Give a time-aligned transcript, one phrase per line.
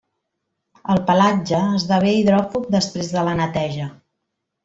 [0.93, 3.87] El pelatge esdevé hidròfug després de la neteja.